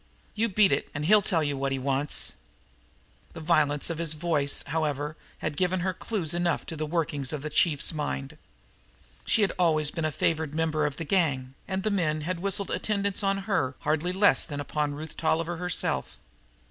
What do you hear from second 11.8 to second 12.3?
the men